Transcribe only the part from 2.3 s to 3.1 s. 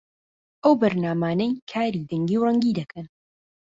و ڕەنگی دەکەن